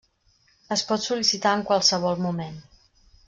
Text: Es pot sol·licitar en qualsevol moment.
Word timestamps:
Es 0.75 0.83
pot 0.91 1.03
sol·licitar 1.07 1.53
en 1.57 1.63
qualsevol 1.69 2.19
moment. 2.27 2.57